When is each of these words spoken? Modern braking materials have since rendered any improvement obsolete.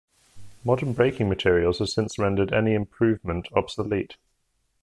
Modern 0.63 0.93
braking 0.93 1.29
materials 1.29 1.77
have 1.77 1.89
since 1.89 2.17
rendered 2.17 2.51
any 2.51 2.73
improvement 2.73 3.47
obsolete. 3.55 4.17